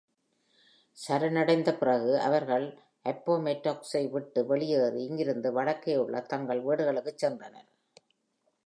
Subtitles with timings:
[0.97, 2.65] சரணடைந்த பிறகு அவர்கள்
[3.05, 7.69] Appomattox-ஐ விட்டு வெளியேறி, இங்கிருந்து வடக்கேயுள்ள தங்களது வீடுகளுக்குச் சென்றனர்.